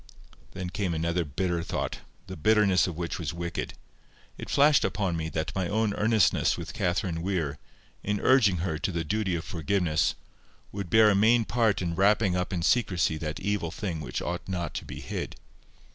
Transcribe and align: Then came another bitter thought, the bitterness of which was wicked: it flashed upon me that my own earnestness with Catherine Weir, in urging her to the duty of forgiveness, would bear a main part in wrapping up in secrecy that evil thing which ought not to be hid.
Then 0.53 0.71
came 0.71 0.95
another 0.95 1.23
bitter 1.23 1.61
thought, 1.61 1.99
the 2.25 2.35
bitterness 2.35 2.87
of 2.87 2.97
which 2.97 3.19
was 3.19 3.35
wicked: 3.35 3.75
it 4.35 4.49
flashed 4.49 4.83
upon 4.83 5.15
me 5.15 5.29
that 5.29 5.53
my 5.53 5.67
own 5.67 5.93
earnestness 5.93 6.57
with 6.57 6.73
Catherine 6.73 7.21
Weir, 7.21 7.59
in 8.01 8.19
urging 8.19 8.57
her 8.65 8.79
to 8.79 8.91
the 8.91 9.03
duty 9.03 9.35
of 9.35 9.43
forgiveness, 9.45 10.15
would 10.71 10.89
bear 10.89 11.11
a 11.11 11.15
main 11.15 11.45
part 11.45 11.83
in 11.83 11.93
wrapping 11.93 12.35
up 12.35 12.51
in 12.51 12.63
secrecy 12.63 13.17
that 13.19 13.39
evil 13.39 13.69
thing 13.69 14.01
which 14.01 14.23
ought 14.23 14.47
not 14.49 14.73
to 14.73 14.85
be 14.85 15.01
hid. 15.01 15.35